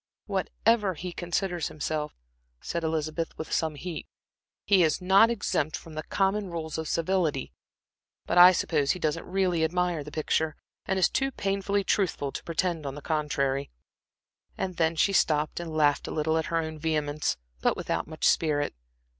[0.25, 2.15] "Whatever he considers himself,"
[2.59, 4.07] said Elizabeth, with some heat,
[4.65, 7.53] "he is not exempt from the common rules of civility.
[8.25, 10.55] But I suppose he doesn't really admire the picture,
[10.87, 13.69] and is too painfully truthful to pretend to the contrary."
[14.57, 18.27] And then she stopped and laughed a little at her own vehemence, but without much
[18.27, 18.73] spirit.